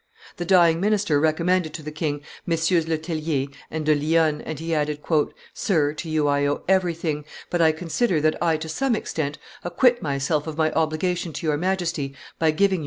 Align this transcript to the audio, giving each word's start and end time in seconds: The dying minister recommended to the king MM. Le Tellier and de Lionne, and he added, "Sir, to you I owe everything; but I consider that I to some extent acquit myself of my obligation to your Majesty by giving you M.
The 0.37 0.45
dying 0.45 0.79
minister 0.81 1.19
recommended 1.19 1.75
to 1.75 1.83
the 1.83 1.91
king 1.91 2.21
MM. 2.49 2.87
Le 2.87 2.97
Tellier 2.97 3.49
and 3.69 3.85
de 3.85 3.93
Lionne, 3.93 4.41
and 4.43 4.57
he 4.59 4.73
added, 4.73 4.99
"Sir, 5.53 5.93
to 5.93 6.09
you 6.09 6.27
I 6.27 6.43
owe 6.47 6.63
everything; 6.67 7.23
but 7.51 7.61
I 7.61 7.71
consider 7.71 8.19
that 8.19 8.41
I 8.41 8.57
to 8.57 8.67
some 8.67 8.95
extent 8.95 9.37
acquit 9.63 10.01
myself 10.01 10.47
of 10.47 10.57
my 10.57 10.71
obligation 10.71 11.33
to 11.33 11.45
your 11.45 11.57
Majesty 11.57 12.15
by 12.39 12.49
giving 12.49 12.79
you 12.79 12.79
M. 12.79 12.79